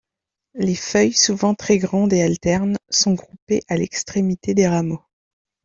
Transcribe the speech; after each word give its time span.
Les 0.55 0.73
feuilles, 0.73 1.13
souvent 1.13 1.53
très 1.53 1.77
grandes 1.77 2.11
et 2.11 2.23
alternes, 2.23 2.75
sont 2.89 3.13
groupées 3.13 3.61
à 3.67 3.77
l'extrémité 3.77 4.55
des 4.55 4.67
rameaux. 4.67 5.03